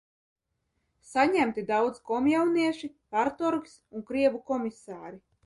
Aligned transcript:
Saņemti 1.09 1.63
daudz 1.67 1.99
komjaunieši, 2.13 2.91
partorgs 3.17 3.77
un 4.01 4.09
krievu 4.11 4.43
komisāri. 4.51 5.25